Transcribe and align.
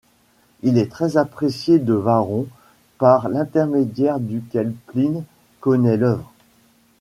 Il 0.63 0.79
est 0.79 0.89
très 0.89 1.15
apprécié 1.17 1.77
de 1.77 1.93
Varron, 1.93 2.47
par 2.97 3.29
l'intermédiaire 3.29 4.19
duquel 4.19 4.73
Pline 4.87 5.23
connaît 5.59 5.95
l'œuvre. 5.95 6.33